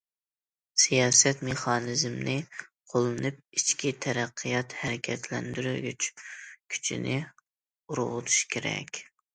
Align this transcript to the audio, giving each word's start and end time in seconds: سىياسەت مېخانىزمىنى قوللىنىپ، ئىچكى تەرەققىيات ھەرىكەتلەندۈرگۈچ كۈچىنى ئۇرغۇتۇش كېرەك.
سىياسەت 0.83 1.43
مېخانىزمىنى 1.49 2.33
قوللىنىپ، 2.93 3.39
ئىچكى 3.59 3.93
تەرەققىيات 4.07 4.77
ھەرىكەتلەندۈرگۈچ 4.81 6.11
كۈچىنى 6.25 7.23
ئۇرغۇتۇش 7.29 8.45
كېرەك. 8.57 9.07